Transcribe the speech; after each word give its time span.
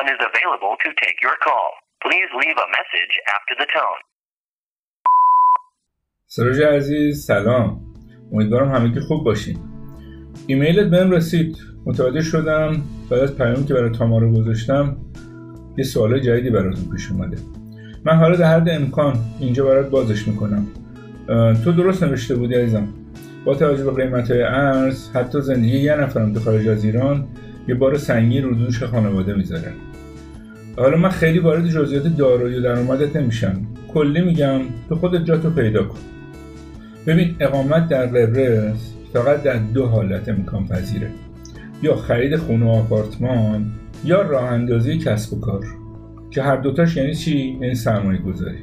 one 0.00 0.08
is 0.14 0.22
available 0.30 0.74
to 0.84 0.88
take 1.02 1.18
your 1.26 1.36
call. 1.46 1.68
Please 2.04 2.28
leave 2.42 2.58
a 2.66 2.68
message 2.78 3.14
after 3.36 3.54
the 3.60 3.68
tone. 3.76 4.00
سروج 6.26 6.62
عزیز 6.62 7.26
سلام. 7.26 7.80
امیدوارم 8.32 8.68
همگی 8.68 9.00
خوب 9.00 9.24
باشین. 9.24 9.58
ایمیلت 10.46 10.86
بهم 10.90 11.10
رسید. 11.10 11.56
متوجه 11.86 12.22
شدم 12.22 12.82
بعد 13.10 13.20
از 13.20 13.36
پیامی 13.38 13.66
که 13.66 13.74
برای 13.74 13.90
تامارو 13.90 14.32
گذاشتم 14.32 14.96
یه 15.78 15.84
سوال 15.84 16.18
جدیدی 16.18 16.50
براتون 16.50 16.90
پیش 16.92 17.10
اومده. 17.10 17.36
من 18.04 18.16
حالا 18.16 18.36
در 18.36 18.56
حد 18.56 18.68
امکان 18.68 19.14
اینجا 19.40 19.64
برات 19.64 19.90
بازش 19.90 20.28
می‌کنم. 20.28 20.66
تو 21.64 21.72
درست 21.72 22.02
نوشته 22.02 22.34
بودی 22.34 22.54
عزیزم. 22.54 22.94
با 23.44 23.54
توجه 23.54 23.84
به 23.84 23.92
قیمت 24.02 24.30
ارز 24.30 25.16
حتی 25.16 25.40
زندگی 25.40 25.78
یه 25.78 25.94
نفرم 25.94 26.32
تو 26.34 26.40
خارج 26.40 26.68
از 26.68 26.84
ایران 26.84 27.28
یه 27.68 27.74
بار 27.74 27.98
سنگین 27.98 28.44
رو 28.44 28.54
دوش 28.54 28.82
خانواده 28.82 29.34
می‌ذاره 29.34 29.72
حالا 30.76 30.96
من 30.96 31.08
خیلی 31.08 31.38
وارد 31.38 31.68
جزئیات 31.68 32.16
دارایی 32.16 32.56
و 32.58 32.60
درآمدت 32.62 33.16
نمیشم. 33.16 33.66
کلی 33.88 34.20
میگم 34.20 34.60
تو 34.88 34.96
خودت 34.96 35.24
جاتو 35.24 35.50
پیدا 35.50 35.84
کن. 35.84 35.98
ببین 37.06 37.36
اقامت 37.40 37.88
در 37.88 38.06
قبرس 38.06 38.94
فقط 39.12 39.42
در 39.42 39.56
دو 39.56 39.86
حالت 39.86 40.28
امکان 40.28 40.66
پذیره. 40.66 41.10
یا 41.82 41.96
خرید 41.96 42.36
خونه 42.36 42.66
و 42.66 42.68
آپارتمان 42.68 43.66
یا 44.04 44.22
راه 44.22 44.44
اندازی 44.44 44.98
کسب 44.98 45.34
و 45.34 45.40
کار. 45.40 45.64
که 46.30 46.42
هر 46.42 46.56
دوتاش 46.56 46.96
یعنی 46.96 47.14
چی؟ 47.14 47.58
یعنی 47.60 47.74
سرمایه 47.74 48.18
گذاری 48.18 48.58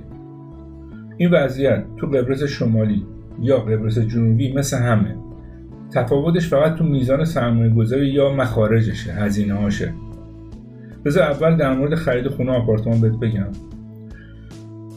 این 1.17 1.31
وضعیت 1.31 1.83
تو 1.97 2.07
قبرس 2.07 2.43
شمالی 2.43 3.05
یا 3.41 3.57
قبرس 3.59 3.99
جنوبی 3.99 4.53
مثل 4.53 4.77
همه. 4.77 5.15
تفاوتش 5.91 6.47
فقط 6.47 6.75
تو 6.75 6.83
میزان 6.83 7.25
سرمایه 7.25 7.69
گذاری 7.69 8.07
یا 8.07 8.33
مخارجشه 8.33 9.13
هزینه 9.13 9.53
هاشه 9.53 9.93
بذار 11.05 11.23
اول 11.23 11.57
در 11.57 11.73
مورد 11.73 11.95
خرید 11.95 12.27
خونه 12.27 12.51
آپارتمان 12.51 13.01
بهت 13.01 13.19
بگم. 13.19 13.47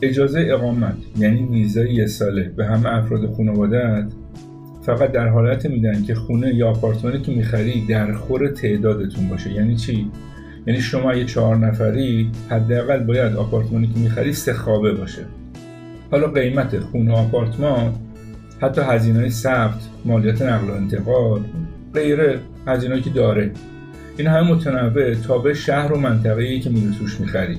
اجازه 0.03 0.47
اقامت 0.51 0.95
یعنی 1.19 1.47
ویزای 1.47 1.95
یه 1.95 2.07
ساله. 2.07 2.53
به 2.57 2.67
همه 2.67 2.89
افراد 2.95 3.35
خانوادت 3.35 4.13
فقط 4.83 5.13
در 5.13 5.29
حالت 5.29 5.67
میدن 5.67 6.03
که 6.03 6.15
خونه 6.15 6.55
یا 6.55 6.71
آپارتمانی 6.71 7.21
که 7.21 7.33
می‌خری 7.33 7.87
در 7.87 8.13
خور 8.13 8.49
تعدادتون 8.49 9.29
باشه. 9.29 9.53
یعنی 9.53 9.77
چی؟ 9.77 10.11
یعنی 10.67 10.81
شما 10.81 11.15
یه 11.15 11.25
چهار 11.25 11.57
نفری 11.57 12.31
حداقل 12.51 13.05
باید 13.05 13.37
آپارتمانی 13.37 13.87
که 13.87 14.01
می‌خری 14.01 14.33
سه 14.33 14.53
خوابه 14.53 14.93
باشه. 14.93 15.23
حالا 16.11 16.29
قیمت 16.29 16.79
خونه 16.79 17.13
آپارتمان 17.13 17.93
حتی 18.61 18.81
هزینه 18.81 19.29
ثبت 19.29 19.89
مالیات 20.05 20.43
نقل 20.43 20.71
و 20.71 20.73
انتقال 20.73 21.41
غیره 21.95 22.39
هزینه 22.67 23.01
که 23.01 23.11
داره. 23.11 23.53
این 24.17 24.27
همه 24.27 24.53
متنوع 24.53 25.15
تا 25.15 25.39
به 25.39 25.55
شهر 25.55 25.93
و 25.93 25.99
منطقه 25.99 26.43
ای 26.43 26.61
که 26.61 26.71
میره 26.71 26.99
توش 26.99 27.21
می‌خری. 27.21 27.59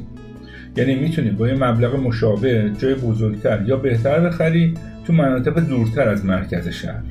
یعنی 0.77 0.95
می‌تونی 0.95 1.29
با 1.29 1.47
یه 1.47 1.53
مبلغ 1.53 1.95
مشابه 1.95 2.71
جای 2.77 2.95
بزرگتر 2.95 3.63
یا 3.65 3.77
بهتر 3.77 4.19
بخری 4.19 4.73
تو 5.05 5.13
مناطق 5.13 5.59
دورتر 5.59 6.09
از 6.09 6.25
مرکز 6.25 6.67
شهر. 6.67 7.03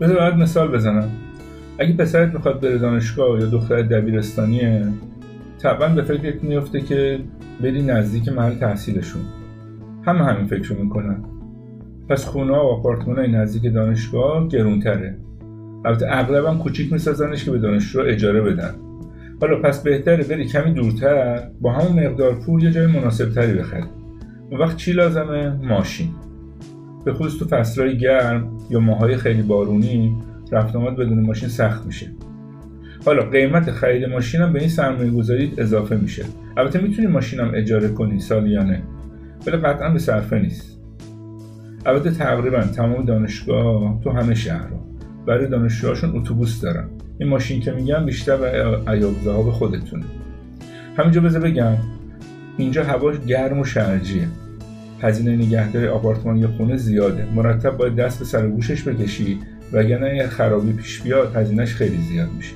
بذار 0.00 0.16
باید 0.16 0.34
مثال 0.34 0.68
بزنم. 0.68 1.10
اگه 1.78 1.92
پسرت 1.92 2.34
می‌خواد 2.34 2.60
بره 2.60 2.78
دانشگاه 2.78 3.40
یا 3.40 3.46
دختر 3.46 3.82
دبیرستانیه 3.82 4.86
طبعا 5.62 5.88
به 5.88 6.02
فکرت 6.02 6.44
میفته 6.44 6.80
که 6.80 7.18
بری 7.60 7.82
نزدیک 7.82 8.28
محل 8.28 8.54
تحصیلشون. 8.54 9.22
همه 10.06 10.24
همین 10.24 10.46
فکر 10.46 10.72
می‌کنن. 10.72 11.24
پس 12.08 12.24
خونه 12.24 12.52
و 12.52 12.56
آپارتمان 12.56 13.18
های 13.18 13.28
نزدیک 13.28 13.74
دانشگاه 13.74 14.48
گرونتره. 14.48 15.18
البته 15.84 16.06
اغلب 16.10 16.44
هم 16.44 16.58
کوچیک 16.58 16.92
میسازنش 16.92 17.44
که 17.44 17.50
به 17.50 17.58
دانشجو 17.58 18.00
اجاره 18.00 18.40
بدن. 18.40 18.74
حالا 19.40 19.60
پس 19.60 19.82
بهتره 19.82 20.24
بری 20.24 20.44
کمی 20.44 20.72
دورتر 20.72 21.48
با 21.60 21.72
همون 21.72 22.06
مقدار 22.06 22.34
پول 22.34 22.62
یه 22.62 22.70
جای 22.70 22.86
مناسب 22.86 23.30
تری 23.30 23.54
بخری. 23.54 23.84
اون 24.50 24.60
وقت 24.60 24.76
چی 24.76 24.92
لازمه؟ 24.92 25.48
ماشین. 25.48 26.08
به 27.04 27.12
خصوص 27.12 27.38
تو 27.38 27.44
فصلهای 27.44 27.98
گرم 27.98 28.58
یا 28.70 28.80
ماهای 28.80 29.16
خیلی 29.16 29.42
بارونی 29.42 30.16
رفت 30.52 30.76
آمد 30.76 30.96
بدون 30.96 31.20
ماشین 31.20 31.48
سخت 31.48 31.86
میشه. 31.86 32.06
حالا 33.04 33.22
قیمت 33.22 33.70
خرید 33.70 34.04
ماشین 34.04 34.40
هم 34.40 34.52
به 34.52 34.60
این 34.60 34.68
سرمایه 34.68 35.10
گذاری 35.10 35.52
اضافه 35.58 35.96
میشه. 35.96 36.24
البته 36.56 36.80
می‌تونی 36.80 37.08
ماشین 37.08 37.40
هم 37.40 37.52
اجاره 37.54 37.88
کنی 37.88 38.20
سالیانه 38.20 38.82
ولی 39.46 39.56
قطعا 39.56 39.90
به 39.90 39.98
صرفه 39.98 40.38
نیست. 40.38 40.75
البته 41.86 42.10
تقریبا 42.10 42.60
تمام 42.62 43.04
دانشگاه 43.04 44.00
تو 44.04 44.10
همه 44.10 44.34
شهرها 44.34 44.86
برای 45.26 45.48
دانشجوهاشون 45.48 46.16
اتوبوس 46.16 46.60
دارن. 46.60 46.88
این 47.18 47.28
ماشین 47.28 47.60
که 47.60 47.72
میگم 47.72 48.06
بیشتر 48.06 48.36
به 48.36 48.90
ایاب 48.90 49.44
به 49.44 49.52
خودتونه 49.52 50.04
همینجا 50.96 51.20
بذار 51.20 51.40
بگم 51.40 51.76
اینجا 52.56 52.84
هواش 52.84 53.16
گرم 53.26 53.58
و 53.58 53.64
شرجیه 53.64 54.28
هزینه 55.02 55.36
نگهداری 55.36 55.86
آپارتمان 55.86 56.36
یا 56.36 56.48
خونه 56.48 56.76
زیاده. 56.76 57.26
مرتب 57.34 57.76
باید 57.76 57.96
دست 57.96 58.18
به 58.18 58.24
سر 58.24 58.48
گوشش 58.48 58.88
بکشی 58.88 59.38
وگرنه 59.72 60.26
خرابی 60.26 60.72
پیش 60.72 61.00
بیاد 61.00 61.36
هزینهش 61.36 61.74
خیلی 61.74 61.98
زیاد 62.02 62.28
میشه. 62.36 62.54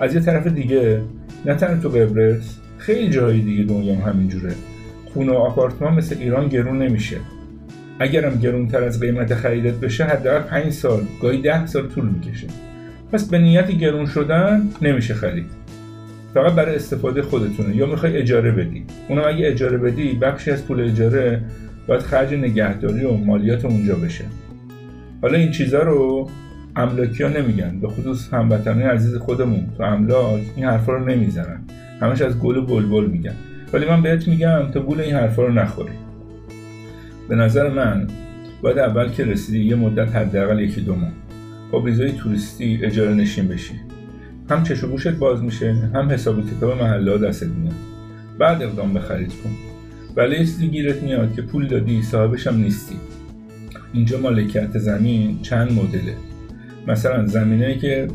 از 0.00 0.14
یه 0.14 0.20
طرف 0.20 0.46
دیگه 0.46 1.02
نه 1.46 1.54
تنها 1.54 1.82
تو 1.82 1.88
قبرس 1.88 2.58
خیلی 2.78 3.10
جاهای 3.10 3.40
دیگه 3.40 3.64
دنیا 3.64 3.94
هم 3.94 4.10
همینجوره. 4.10 4.54
خونه 5.12 5.32
و 5.32 5.34
آپارتمان 5.34 5.94
مثل 5.94 6.16
ایران 6.18 6.48
گرون 6.48 6.82
نمیشه. 6.82 7.16
اگرم 7.98 8.38
گرونتر 8.38 8.82
از 8.82 9.00
قیمت 9.00 9.34
خریدت 9.34 9.74
بشه 9.74 10.04
حداقل 10.04 10.40
5 10.40 10.72
سال 10.72 11.02
گاهی 11.22 11.42
10 11.42 11.66
سال 11.66 11.88
طول 11.88 12.04
می‌کشه. 12.08 12.46
پس 13.12 13.28
به 13.28 13.38
نیت 13.38 13.70
گرون 13.70 14.06
شدن 14.06 14.68
نمیشه 14.82 15.14
خرید. 15.14 15.46
فقط 16.34 16.52
برای 16.52 16.76
استفاده 16.76 17.22
خودتونه 17.22 17.76
یا 17.76 17.86
می‌خوای 17.86 18.16
اجاره 18.16 18.50
بدی. 18.50 18.84
اونم 19.08 19.22
اگه 19.26 19.48
اجاره 19.48 19.78
بدی 19.78 20.12
بخشی 20.12 20.50
از 20.50 20.66
پول 20.66 20.80
اجاره 20.80 21.40
باید 21.86 22.00
خرج 22.00 22.34
نگهداری 22.34 23.04
و 23.04 23.12
مالیات 23.12 23.64
اونجا 23.64 23.94
بشه. 23.94 24.24
حالا 25.22 25.38
این 25.38 25.50
چیزا 25.50 25.82
رو 25.82 26.30
املاکی 26.76 27.22
ها 27.22 27.28
نمیگن 27.28 27.80
به 27.80 27.88
خصوص 27.88 28.34
هموطنهای 28.34 28.84
عزیز 28.84 29.16
خودمون. 29.16 29.66
تو 29.76 29.82
املاک 29.82 30.40
این 30.56 30.66
حرفا 30.66 30.92
رو 30.92 31.04
نمی‌زنن. 31.04 31.60
همش 32.00 32.22
از 32.22 32.38
گل 32.38 32.56
و 32.56 32.66
بلبل 32.66 33.06
میگن. 33.06 33.34
ولی 33.72 33.86
من 33.86 34.02
بهت 34.02 34.28
میگم 34.28 34.70
تا 34.70 34.80
گول 34.80 35.00
این 35.00 35.14
حرفا 35.14 35.42
رو 35.42 35.52
نخوری. 35.52 36.03
به 37.28 37.34
نظر 37.34 37.70
من 37.70 38.06
باید 38.62 38.78
اول 38.78 39.08
که 39.08 39.24
رسیدی 39.24 39.64
یه 39.64 39.74
مدت 39.74 40.16
حداقل 40.16 40.60
یکی 40.60 40.80
دو 40.80 40.94
ماه 40.94 41.12
با 41.70 41.80
ویزای 41.80 42.12
توریستی 42.12 42.80
اجاره 42.82 43.14
نشین 43.14 43.48
بشی. 43.48 43.74
هم 44.50 44.62
چش 44.62 44.84
و 44.84 45.10
باز 45.18 45.42
میشه 45.42 45.74
هم 45.94 46.10
حساب 46.10 46.50
کتاب 46.50 46.82
محله 46.82 47.18
دستت 47.18 47.46
میاد. 47.46 47.74
بعد 48.38 48.62
اقدام 48.62 48.92
به 48.92 49.00
خرید 49.00 49.32
کن. 49.44 49.50
ولی 50.16 50.38
چیزی 50.38 50.68
گیرت 50.68 51.02
میاد 51.02 51.34
که 51.34 51.42
پول 51.42 51.68
دادی 51.68 52.02
صاحبش 52.02 52.46
هم 52.46 52.56
نیستی. 52.56 52.96
اینجا 53.92 54.20
مالکیت 54.20 54.78
زمین 54.78 55.42
چند 55.42 55.72
مدله؟ 55.72 56.14
مثلا 56.86 57.26
زمینایی 57.26 57.78
که 57.78 58.08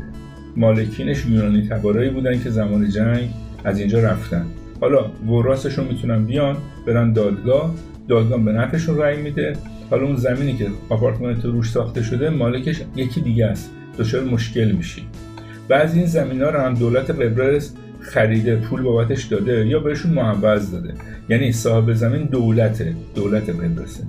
مالکینش 0.56 1.26
یونانی 1.26 1.68
تبارایی 1.68 2.10
بودن 2.10 2.42
که 2.42 2.50
زمان 2.50 2.88
جنگ 2.88 3.28
از 3.64 3.78
اینجا 3.78 4.00
رفتن. 4.00 4.46
حالا 4.80 5.04
وراثشون 5.28 5.86
می‌تونن 5.86 6.24
بیان 6.24 6.56
برن 6.86 7.12
دادگاه 7.12 7.74
دادگاه 8.08 8.44
به 8.44 8.52
نفعشون 8.52 8.98
رأی 8.98 9.22
میده. 9.22 9.52
حالا 9.90 10.06
اون 10.06 10.16
زمینی 10.16 10.56
که 10.56 10.66
آپارتمان 10.88 11.40
تو 11.40 11.52
روش 11.52 11.70
ساخته 11.70 12.02
شده 12.02 12.30
مالکش 12.30 12.82
یکی 12.96 13.20
دیگه 13.20 13.46
است. 13.46 13.70
دچار 13.98 14.24
مشکل 14.24 14.72
میشی. 14.72 15.02
بعضی 15.68 15.98
این 15.98 16.08
زمین 16.08 16.42
ها 16.42 16.50
رو 16.50 16.60
هم 16.60 16.74
دولت 16.74 17.10
قبرس 17.10 17.74
خریده 18.00 18.56
پول 18.56 18.82
بابتش 18.82 19.24
داده 19.24 19.66
یا 19.66 19.78
بهشون 19.78 20.12
معوض 20.12 20.72
داده. 20.72 20.94
یعنی 21.28 21.52
صاحب 21.52 21.92
زمین 21.92 22.22
دولته 22.22 22.94
دولت 23.14 23.50
قبرسه 23.50 24.04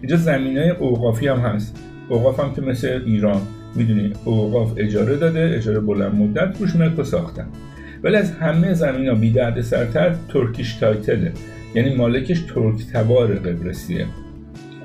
اینجا 0.00 0.16
زمین 0.16 0.58
های 0.58 0.70
اوقافی 0.70 1.28
هم 1.28 1.38
هست. 1.38 1.76
اوقاف 2.08 2.40
هم 2.40 2.54
که 2.54 2.62
مثل 2.62 3.02
ایران 3.06 3.40
می‌دونی 3.74 4.12
اوقاف 4.24 4.72
اجاره 4.76 5.16
داده 5.16 5.52
اجاره 5.56 5.80
بلند 5.80 6.14
مدت 6.14 6.60
روش 6.60 6.76
ملک 6.76 7.02
ساختن. 7.02 7.46
ولی 8.02 8.16
از 8.16 8.32
همه 8.32 8.72
زمین 8.74 9.08
ها 9.08 9.14
بی 9.14 9.30
درد 9.32 9.60
سرتر 9.60 10.14
ترکیش 10.32 10.74
تایتله. 10.74 11.32
یعنی 11.74 11.94
مالکش 11.94 12.40
ترک 12.40 12.86
تبار 12.92 13.34
قبرسیه. 13.34 14.06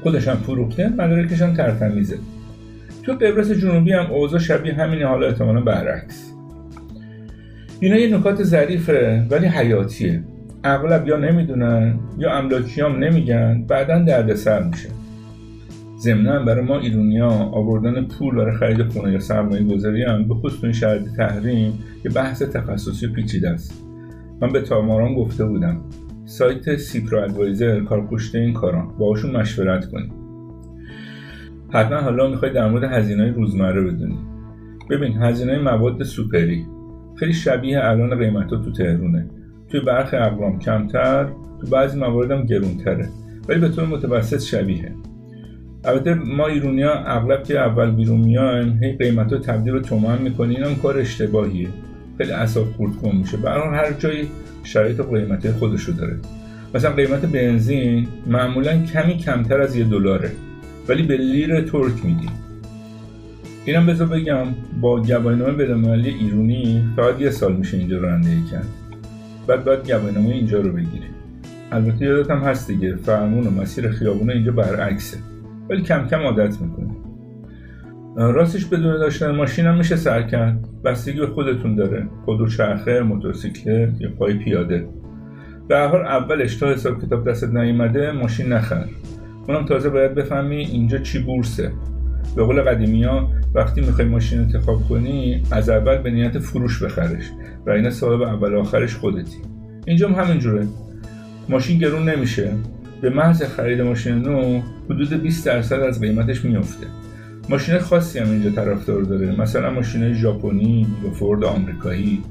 خودش 0.03 0.27
هم 0.27 0.35
فروخته 0.35 0.89
مدارکش 0.89 1.41
هم 1.41 1.53
ترتمیزه. 1.53 2.17
تو 3.03 3.13
قبرس 3.13 3.51
جنوبی 3.51 3.93
هم 3.93 4.11
اوضاع 4.11 4.39
شبیه 4.39 4.73
همینه 4.73 5.05
حالا 5.05 5.27
احتمالا 5.27 5.61
برعکس. 5.61 6.31
اینا 7.79 7.97
یه 7.97 8.17
نکات 8.17 8.43
ظریفه 8.43 9.25
ولی 9.29 9.47
حیاتیه. 9.47 10.23
اغلب 10.63 11.07
یا 11.07 11.17
نمی‌دونن 11.17 11.99
یا 12.17 12.37
املاکیام 12.37 13.03
نمیگن 13.03 13.65
بعدا 13.67 13.99
دردسر 13.99 14.63
میشه. 14.63 14.89
ضمنا 16.05 16.43
برای 16.43 16.65
ما 16.65 16.79
ایرونیا 16.79 17.29
آوردن 17.29 18.07
پول 18.07 18.35
برای 18.35 18.57
خرید 18.57 18.83
خونه 18.83 19.11
یا 19.11 19.19
سرمایه 19.19 19.63
گذاری 19.63 20.03
هم 20.03 20.27
به 20.27 20.35
خصوص 20.35 20.63
این 20.63 20.73
شرط 20.73 21.01
تحریم 21.17 21.79
یه 22.05 22.11
بحث 22.11 22.41
تخصصی 22.41 23.07
پیچیده 23.07 23.49
است. 23.49 23.85
من 24.41 24.51
به 24.51 24.61
تاماران 24.61 25.15
گفته 25.15 25.45
بودم 25.45 25.81
سایت 26.25 26.75
سیپرو 26.75 27.23
ادوایزر 27.23 27.79
کارکشته 27.79 28.39
این 28.39 28.53
کاران. 28.53 28.87
باهاشون 28.99 29.35
مشورت 29.35 29.91
کنید. 29.91 30.11
حتما 31.69 31.97
حالا 31.97 32.27
می‌خوای 32.27 32.53
در 32.53 32.69
مورد 32.69 32.83
هزینه 32.83 33.31
روزمره 33.31 33.81
بدونی 33.81 34.17
ببین 34.89 35.13
هزینه 35.21 35.59
مواد 35.59 36.03
سوپری 36.03 36.65
خیلی 37.15 37.33
شبیه 37.33 37.79
الان 37.83 38.19
قیمت 38.19 38.49
تو 38.49 38.71
تهرونه 38.71 39.25
توی 39.69 39.79
برخی 39.79 40.17
اقوام 40.17 40.59
کمتر 40.59 41.25
تو 41.61 41.67
بعضی 41.71 41.99
موارد 41.99 42.31
هم 42.31 42.45
گرونتره. 42.45 43.09
ولی 43.47 43.59
به 43.59 43.69
طور 43.69 43.85
متوسط 43.85 44.41
شبیه. 44.41 44.91
البته 45.85 46.13
ما 46.13 46.47
ایرونیا 46.47 46.93
اغلب 46.93 47.43
که 47.43 47.59
اول 47.59 47.91
بیرون 47.91 48.19
میایم 48.19 48.79
هی 48.83 48.91
قیمت 48.91 49.33
رو 49.33 49.39
تبدیل 49.39 49.73
به 49.73 49.79
تومن 49.79 50.21
می‌کنیم 50.21 50.63
هم 50.63 50.75
کار 50.75 50.97
اشتباهیه. 50.97 51.67
خیلی 52.17 52.31
اصاب 52.31 52.71
خورد 52.71 52.95
کن 52.95 53.15
میشه. 53.15 53.37
برای 53.37 53.77
هر 53.77 53.91
جایی 53.91 54.27
شرایط 54.63 55.01
قیمتی 55.01 55.51
خودشو 55.51 55.91
داره. 55.91 56.17
مثلا 56.75 56.91
قیمت 56.91 57.25
بنزین 57.25 58.07
معمولا 58.27 58.81
کمی 58.93 59.17
کمتر 59.17 59.61
از 59.61 59.75
یه 59.75 59.83
دلاره 59.83 60.31
ولی 60.87 61.03
به 61.03 61.17
لیر 61.17 61.61
ترک 61.61 62.05
میدیم 62.05 62.31
اینم 63.65 63.85
بذار 63.85 64.07
بگم 64.07 64.45
با 64.81 65.01
گواهینامه 65.01 65.51
بینالمللی 65.51 66.09
ایرونی 66.09 66.83
فقط 66.95 67.21
یه 67.21 67.29
سال 67.29 67.55
میشه 67.55 67.77
اینجا 67.77 67.97
رانندگی 67.97 68.43
کرد. 68.51 68.67
بعد 69.47 69.63
باید 69.63 69.91
گواهینامه 69.91 70.29
اینجا 70.29 70.59
رو 70.59 70.71
بگیری 70.71 71.07
البته 71.71 72.05
یادت 72.05 72.31
هم 72.31 72.37
هست 72.37 72.67
دیگه 72.67 72.95
فرمون 72.95 73.47
و 73.47 73.51
مسیر 73.51 73.91
خیابون 73.91 74.29
اینجا 74.29 74.51
برعکسه. 74.51 75.17
ولی 75.69 75.81
کم 75.81 76.07
کم 76.07 76.19
عادت 76.19 76.61
می‌کنی 76.61 76.95
راستش 78.17 78.65
بدون 78.65 78.97
داشتن 78.97 79.31
ماشین 79.31 79.65
هم 79.65 79.77
میشه 79.77 79.95
سر 79.95 80.21
کرد. 80.21 80.67
بستگی 80.83 81.19
به 81.19 81.27
خودتون 81.27 81.75
داره. 81.75 82.07
خود 82.25 82.49
چرخه 82.49 82.99
موتورسیکلت 82.99 84.01
یا 84.01 84.09
پای 84.19 84.33
پیاده. 84.33 84.87
به 85.67 85.75
هر 85.75 85.87
حال 85.87 86.01
اولش 86.01 86.55
تا 86.55 86.67
حساب 86.67 87.05
کتاب 87.05 87.29
دستت 87.29 87.49
نیومده 87.49 88.11
ماشین 88.11 88.53
نخر. 88.53 88.85
اونم 89.47 89.65
تازه 89.65 89.89
باید 89.89 90.15
بفهمی 90.15 90.55
اینجا 90.55 90.97
چی 90.97 91.19
بورسه. 91.19 91.71
به 92.35 92.43
قول 92.43 92.61
قدیمی 92.61 93.03
ها 93.03 93.29
وقتی 93.55 93.81
می‌خوای 93.81 94.07
ماشین 94.07 94.39
انتخاب 94.39 94.87
کنی 94.89 95.43
از 95.51 95.69
اول 95.69 95.97
به 95.97 96.11
نیت 96.11 96.39
فروش 96.39 96.83
بخرش 96.83 97.31
و 97.65 97.69
اینا 97.69 97.89
صاحب 97.89 98.21
اول 98.21 98.55
آخرش 98.55 98.95
خودتی. 98.95 99.37
اینجا 99.85 100.09
هم 100.09 100.23
همینجوره. 100.23 100.67
ماشین 101.49 101.79
گرون 101.79 102.09
نمیشه. 102.09 102.51
به 103.01 103.09
محض 103.09 103.43
خرید 103.43 103.81
ماشین 103.81 104.15
نو 104.15 104.61
حدود 104.89 105.13
20 105.21 105.45
درصد 105.45 105.79
از 105.79 106.01
قیمتش 106.01 106.45
میفته 106.45 106.87
ماشین 107.49 107.79
خاصی 107.79 108.19
هم 108.19 108.29
اینجا 108.31 108.49
طرفدار 108.49 109.01
داره 109.01 109.41
مثلا 109.41 109.71
ماشین 109.71 110.13
ژاپنی 110.13 110.87
یا 111.03 111.11
فورد 111.11 111.43
آمریکایی. 111.43 112.23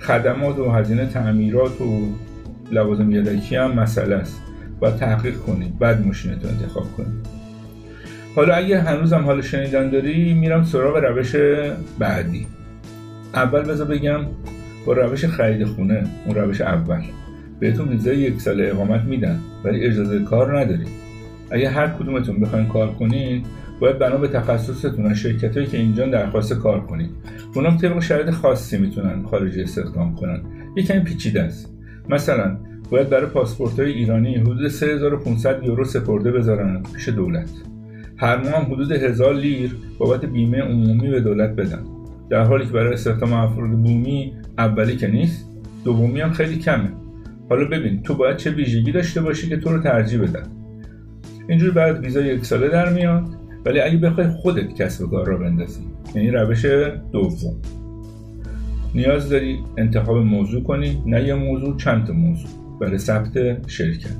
خدمات 0.00 0.58
و 0.58 0.70
هزینه 0.70 1.06
تعمیرات 1.06 1.80
و 1.80 2.08
لوازم 2.72 3.10
یدکی 3.10 3.56
هم 3.56 3.72
مسئله 3.72 4.14
است. 4.14 4.42
باید 4.80 4.96
تحقیق 4.96 5.36
کنی 5.36 5.72
بعد 5.80 6.06
ماشینت 6.06 6.44
رو 6.44 6.50
انتخاب 6.50 6.92
کنی 6.96 7.06
حالا 8.36 8.54
اگه 8.54 8.80
هنوزم 8.80 9.24
حال 9.24 9.42
شنیدن 9.42 9.90
داری 9.90 10.34
میرم 10.34 10.64
سراغ 10.64 10.96
روش 10.96 11.36
بعدی. 11.98 12.46
اول 13.34 13.62
بذار 13.62 13.86
بگم 13.86 14.20
با 14.86 14.92
روش 14.92 15.24
خرید 15.24 15.64
خونه 15.64 16.06
اون 16.26 16.34
روش 16.34 16.60
اول. 16.60 17.02
بهتون 17.60 17.88
ویزای 17.88 18.16
یک 18.16 18.40
سال 18.40 18.60
اقامت 18.60 19.04
میدن. 19.04 19.40
ولی 19.66 19.84
اجازه 19.84 20.24
کار 20.24 20.60
نداری 20.60 20.86
اگه 21.50 21.68
هر 21.68 21.88
کدومتون 21.88 22.40
بخواین 22.40 22.66
کار 22.66 22.88
کنین 22.88 23.42
باید 23.80 23.98
بنا 23.98 24.16
به 24.16 24.28
تخصصتون 24.28 25.06
از 25.06 25.16
شرکت 25.16 25.56
هایی 25.56 25.68
که 25.68 25.78
اینجا 25.78 26.06
درخواست 26.06 26.52
کار 26.52 26.80
کنید 26.80 27.10
اونام 27.54 27.76
طبق 27.76 28.00
شرایط 28.00 28.30
خاصی 28.30 28.78
می‌تونن 28.78 29.22
خارجی 29.22 29.62
استخدام 29.62 30.14
کنن. 30.14 30.40
یکم 30.76 31.00
پیچیده 31.00 31.42
است. 31.42 31.74
مثلا 32.08 32.56
باید 32.90 33.08
برای 33.08 33.26
پاسپورت 33.26 33.80
های 33.80 33.92
ایرانی 33.92 34.34
حدود 34.34 34.68
3500 34.68 35.64
یورو 35.64 35.84
سپرده 35.84 36.32
بذارن 36.32 36.82
پیش 36.94 37.08
دولت. 37.08 37.50
هر 38.16 38.36
ماه 38.36 38.66
حدود 38.66 38.92
1000 38.92 39.34
لیر 39.34 39.76
بابت 39.98 40.24
بیمه 40.24 40.58
عمومی 40.58 41.08
به 41.08 41.20
دولت 41.20 41.50
بدن. 41.50 41.82
در 42.30 42.44
حالی 42.44 42.66
که 42.66 42.72
برای 42.72 42.92
استخدام 42.92 43.32
افراد 43.32 43.70
بومی 43.70 44.32
اولی 44.58 44.96
که 44.96 45.08
نیست 45.08 45.50
دومی 45.84 46.20
هم 46.20 46.32
خیلی 46.32 46.58
کمه. 46.58 46.90
حالا 47.48 47.64
ببین 47.64 48.02
تو 48.02 48.14
باید 48.14 48.36
چه 48.36 48.50
ویژگی 48.50 48.92
داشته 48.92 49.20
باشی 49.20 49.48
که 49.48 49.56
تو 49.56 49.70
رو 49.70 49.82
ترجیح 49.82 50.20
بدن. 50.22 50.46
اینجوری 51.48 51.72
بعد 51.72 52.04
ویزا 52.04 52.20
یک 52.20 52.44
ساله 52.44 52.68
در 52.68 52.92
میاد 52.92 53.24
ولی 53.64 53.80
اگه 53.80 53.96
بخوای 53.96 54.28
خودت 54.28 54.74
کسب 54.74 55.10
کار 55.10 55.26
را 55.26 55.38
بندازی 55.38 55.80
یعنی 56.14 56.30
روش 56.30 56.64
دوم. 57.12 57.56
نیاز 58.94 59.28
داری 59.28 59.58
انتخاب 59.76 60.16
موضوع 60.16 60.62
کنی 60.62 61.02
نه 61.06 61.24
یه 61.24 61.34
موضوع 61.34 61.76
چند 61.76 62.06
تا 62.06 62.12
موضوع 62.12 62.50
برای 62.80 62.98
ثبت 62.98 63.68
شرکت. 63.68 64.16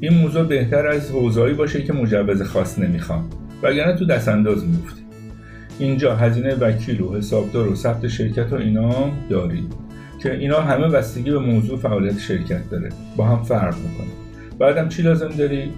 این 0.00 0.14
موضوع 0.14 0.42
بهتر 0.42 0.86
از 0.86 1.10
حوزه‌ای 1.10 1.54
باشه 1.54 1.82
که 1.82 1.92
مجوز 1.92 2.42
خاص 2.42 2.78
نمی‌خوان 2.78 3.24
وگرنه 3.62 3.96
تو 3.96 4.04
دست 4.04 4.28
انداز 4.28 4.66
میفتی. 4.66 5.02
اینجا 5.78 6.16
هزینه 6.16 6.54
وکیل 6.54 7.00
و 7.00 7.16
حسابدار 7.16 7.68
و 7.68 7.74
ثبت 7.74 8.08
شرکت 8.08 8.52
و 8.52 8.56
اینا 8.56 9.10
داری. 9.30 9.62
که 10.22 10.34
اینا 10.34 10.60
همه 10.60 10.88
بستگی 10.88 11.30
به 11.30 11.38
موضوع 11.38 11.78
فعالیت 11.78 12.18
شرکت 12.18 12.70
داره. 12.70 12.88
با 13.16 13.26
هم 13.26 13.42
فرق 13.42 13.74
می‌کنه. 13.76 14.12
بعدم 14.58 14.88
چی 14.88 15.02
لازم 15.02 15.28
داری؟ 15.28 15.70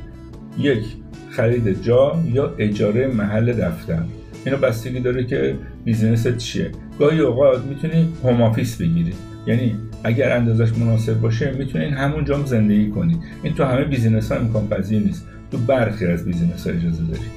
یک 0.59 0.85
خرید 1.31 1.83
جا 1.83 2.23
یا 2.33 2.55
اجاره 2.59 3.07
محل 3.07 3.53
دفتر. 3.53 4.03
اینا 4.45 4.57
بستگی 4.59 5.01
داره 5.01 5.25
که 5.25 5.55
business 5.85 6.31
ت 6.31 6.37
چیه. 6.37 6.71
گاهی 6.99 7.21
اوقات 7.21 7.65
می‌تونی 7.65 8.09
home 8.25 8.43
office 8.43 8.77
بگیری. 8.77 9.13
یعنی 9.47 9.77
اگر 10.05 10.37
اندازش 10.37 10.79
مناسب 10.79 11.21
باشه 11.21 11.53
می‌تونین 11.59 11.95
همون 11.95 12.25
جام 12.25 12.45
زندگی 12.45 12.91
کنی. 12.91 13.21
این 13.43 13.55
تو 13.55 13.65
همه 13.65 13.85
business 13.85 14.33
ها 14.33 14.39
امکان 14.39 14.69
پذیر 14.69 15.03
نیست. 15.03 15.27
تو 15.51 15.59
برخی 15.59 16.07
از 16.07 16.25
business 16.25 16.67
ها 16.67 16.73
اجازه 16.73 17.03
داری. 17.03 17.29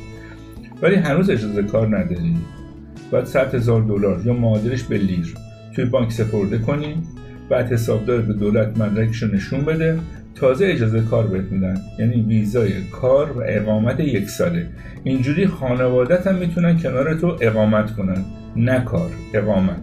ولی 0.81 0.95
هنوز 0.95 1.29
اجازه 1.29 1.63
کار 1.63 1.97
نداری. 1.97 2.37
باید 3.11 3.25
100 3.25 3.55
هزار 3.55 3.81
دلار 3.81 4.21
یا 4.25 4.33
معادلش 4.33 4.83
به 4.83 4.97
لیر. 4.97 5.33
توی 5.77 5.85
بانک 5.85 6.11
سپرده 6.11 6.57
کنی 6.57 6.95
بعد 7.49 7.73
حسابدار 7.73 8.21
به 8.21 8.33
دولت 8.33 8.77
مدرکش 8.77 9.23
نشون 9.23 9.65
بده. 9.65 9.99
تازه 10.35 10.67
اجازه 10.67 11.01
کار 11.01 11.27
بهت 11.27 11.51
میدن. 11.51 11.77
یعنی 11.99 12.21
ویزای 12.21 12.71
کار 12.91 13.31
و 13.31 13.43
اقامت 13.47 13.99
یک 13.99 14.29
ساله. 14.29 14.67
اینجوری 15.03 15.47
خانوادت 15.47 16.27
هم 16.27 16.35
می‌تونن 16.35 16.79
کنار 16.79 17.13
تو 17.13 17.37
اقامت 17.41 17.95
کنن. 17.95 18.25
نه 18.55 18.79
کار 18.79 19.09
اقامت. 19.33 19.81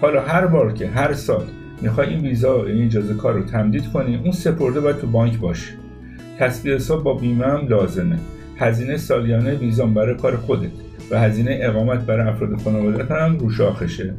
حالا 0.00 0.22
هر 0.22 0.46
بار 0.46 0.72
که 0.72 0.88
هر 0.88 1.12
سال 1.12 1.44
می‌خوای 1.82 2.08
این 2.08 2.20
ویزا 2.26 2.64
این 2.64 2.84
اجازه 2.84 3.14
کار 3.14 3.34
رو 3.34 3.42
تمدید 3.42 3.86
کنی 3.92 4.16
اون 4.16 4.32
سپرده 4.32 4.80
باید 4.80 4.96
تو 4.96 5.06
بانک 5.06 5.38
باشه. 5.38 5.72
تصویر 6.38 6.74
حساب 6.74 7.02
با 7.02 7.14
بیمه 7.14 7.46
هم 7.46 7.68
لازمه. 7.68 8.18
هزینه 8.56 8.96
سالیانه 8.96 9.54
ویزام 9.54 9.94
برای 9.94 10.14
کار 10.14 10.36
خودت 10.36 10.70
و 11.10 11.18
هزینه 11.20 11.58
اقامت 11.62 12.06
برای 12.06 12.28
افراد 12.28 12.60
خانوادت 12.60 13.10
هم 13.10 13.38
رو 13.38 13.50
شاخشه. 13.50 14.14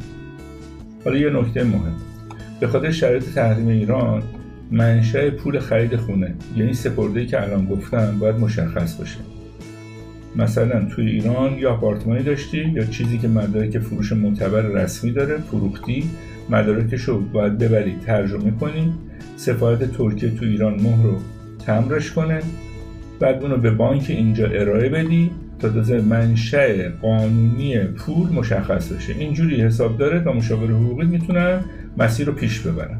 حالا 1.05 1.17
یه 1.17 1.29
نکته 1.29 1.63
مهم. 1.63 1.95
به 2.59 2.67
خاطر 2.67 2.91
شرایط 2.91 3.23
تحریم 3.23 3.67
ایران 3.67 4.23
منشأ 4.71 5.29
پول 5.29 5.59
خرید 5.59 5.95
خونه 5.95 6.33
یعنی 6.55 6.73
سپرده 6.73 7.25
که 7.25 7.41
الان 7.41 7.65
گفتم 7.65 8.19
باید 8.19 8.35
مشخص 8.35 8.95
باشه. 8.95 9.19
مثلا 10.35 10.85
توی 10.85 11.09
ایران 11.09 11.57
یا 11.57 11.73
آپارتمانی 11.73 12.23
داشتی 12.23 12.57
یا 12.57 12.85
چیزی 12.85 13.17
که 13.17 13.27
مدارک 13.27 13.79
فروش 13.79 14.13
معتبر 14.13 14.61
رسمی 14.61 15.11
داره 15.11 15.37
فروختی 15.37 16.09
مدارکش 16.49 17.01
رو 17.01 17.19
باید 17.19 17.57
ببری 17.57 17.95
ترجمه 18.05 18.51
کنی 18.51 18.93
سفارت 19.37 19.97
ترکیه 19.97 20.29
تو 20.29 20.45
ایران 20.45 20.73
مهر 20.73 21.03
رو 21.03 21.17
تمرش 21.65 22.11
کنه 22.11 22.39
بعد 23.19 23.43
اونو 23.43 23.57
به 23.57 23.71
بانک 23.71 24.05
اینجا 24.09 24.47
ارائه 24.47 24.89
بدی 24.89 25.31
تازه 25.69 26.01
منشأ 26.01 26.89
قانونی 27.01 27.77
پول 27.79 28.29
مشخص 28.29 28.91
بشه. 28.91 29.13
اینجوری 29.19 29.61
حساب 29.61 29.97
داره 29.97 30.23
تا 30.23 30.33
مشاور 30.33 30.71
حقوقی 30.71 31.05
می‌تونن 31.05 31.59
مسیر 31.97 32.27
رو 32.27 32.33
پیش 32.33 32.59
ببرن. 32.59 32.97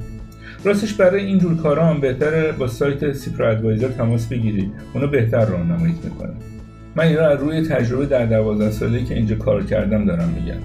راستش 0.65 0.93
برای 0.93 1.25
این 1.25 1.37
جور 1.39 1.57
کارا 1.57 1.85
هم 1.85 1.99
بهتره 1.99 2.51
با 2.51 2.67
سایت 2.67 3.11
سیپرا 3.11 3.51
ادوایزر 3.51 3.87
تماس 3.87 4.27
بگیری. 4.27 4.71
اونو 4.93 5.07
بهتر 5.07 5.45
راهنماییت 5.45 6.05
می‌کنه. 6.05 6.33
من 6.95 7.03
این 7.03 7.19
از 7.19 7.39
روی 7.39 7.61
تجربه 7.61 8.05
در 8.05 8.25
دوازده 8.25 8.71
ساله 8.71 9.03
که 9.03 9.15
اینجا 9.15 9.35
کار 9.35 9.63
کردم 9.63 10.05
دارم 10.05 10.29
میگم. 10.29 10.59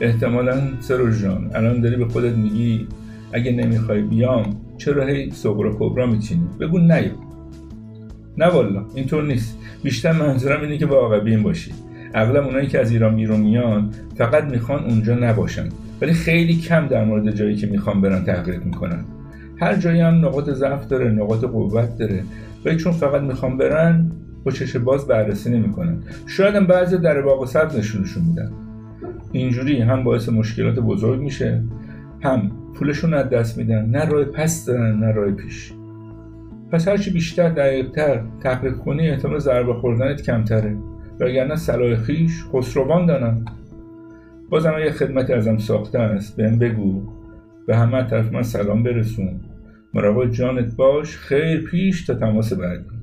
احتمالا 0.00 0.60
سروش 0.80 1.22
جان 1.22 1.50
الان 1.54 1.80
داری 1.80 1.96
به 1.96 2.04
خودت 2.04 2.32
میگی 2.32 2.86
اگه 3.32 3.52
نمی‌خوای 3.52 4.02
بیام 4.02 4.56
چرا 4.78 5.06
هی 5.06 5.30
سغرا 5.30 5.76
کبرا 5.78 6.06
میچینی؟ 6.06 6.46
بگو 6.60 6.78
نیو 6.78 7.10
نه 8.38 8.46
والا 8.46 8.84
اینطور 8.94 9.24
نیست. 9.24 9.58
بیشتر 9.82 10.12
منظورم 10.12 10.60
اینه 10.60 10.78
که 10.78 10.86
با 10.86 11.06
عقبین 11.06 11.42
باشی. 11.42 11.72
اغلب 12.14 12.44
اونایی 12.44 12.66
که 12.66 12.80
از 12.80 12.92
ایران 12.92 13.16
بیرون 13.16 13.40
میان 13.40 13.90
فقط 14.16 14.44
می‌خوان 14.44 14.84
اونجا 14.84 15.14
نباشن. 15.14 15.68
ولی 16.00 16.12
خیلی 16.12 16.56
کم 16.56 16.86
در 16.86 17.04
مورد 17.04 17.30
جایی 17.30 17.56
که 17.56 17.66
می‌خوان 17.66 18.00
برن 18.00 18.24
تحقیق 18.24 18.64
می‌کنن. 18.64 19.04
هر 19.60 19.76
جایی 19.76 20.00
هم 20.00 20.14
نقاط 20.14 20.50
ضعف 20.50 20.88
داره 20.88 21.10
نقاط 21.10 21.44
قوت 21.44 21.98
داره. 21.98 22.22
ولی 22.64 22.76
چون 22.76 22.92
فقط 22.92 23.22
می‌خوان 23.22 23.56
برن 23.56 24.10
با 24.44 24.50
چش 24.50 24.76
باز 24.76 25.06
بررسی 25.06 25.50
نمی‌کنن. 25.50 25.96
شاید 26.26 26.54
هم 26.54 26.66
بعضی 26.66 26.98
در 26.98 27.22
باغ 27.22 27.46
سبز 27.46 27.76
نشونشون 27.76 28.22
میدن. 28.24 28.52
اینجوری 29.32 29.80
هم 29.80 30.04
باعث 30.04 30.28
مشکلات 30.28 30.74
بزرگ 30.74 31.20
میشه. 31.20 31.62
هم 32.22 32.50
پولشون 32.74 33.14
از 33.14 33.30
دست 33.30 33.58
میدن. 33.58 33.86
نه 33.86 34.04
راه 34.04 34.24
پس 34.24 34.66
دارن 34.66 34.96
نه 34.96 35.12
راه 35.12 35.30
پیش. 35.30 35.72
پس 36.72 36.88
هرچی 36.88 37.10
بیشتر 37.10 37.48
دقیقتر 37.48 38.22
تحقیق 38.42 38.76
کنی 38.76 39.10
احتمال 39.10 39.38
ضربه 39.38 39.74
خوردنت 39.74 40.22
کمتره. 40.22 40.76
وگرنه 41.20 41.56
صلاح 41.56 41.94
خیش 41.94 42.44
خسروان 42.52 43.06
دانم. 43.06 43.44
بازم 44.50 44.78
یه 44.84 44.90
خدمتی 44.90 45.32
ازم 45.32 45.58
ساخته 45.58 45.98
است. 45.98 46.36
بهم 46.36 46.58
بگو. 46.58 47.02
به 47.66 47.76
همه 47.76 48.02
طرف 48.02 48.32
من 48.32 48.42
سلام 48.42 48.82
برسون. 48.82 49.40
مراقب 49.94 50.30
جانت 50.30 50.76
باش. 50.76 51.16
خیر 51.16 51.64
پیش 51.70 52.06
تا 52.06 52.14
تماس 52.14 52.52
بعدی. 52.52 53.01